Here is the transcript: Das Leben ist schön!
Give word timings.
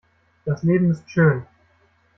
Das 0.45 0.63
Leben 0.63 0.89
ist 0.89 1.07
schön! 1.11 1.45